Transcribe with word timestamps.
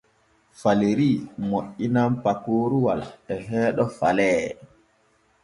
Faleri 0.59 1.11
moƴƴinan 1.49 2.11
pakoroowal 2.23 3.01
e 3.31 3.33
heeɗo 3.47 3.83
Falee. 3.97 4.45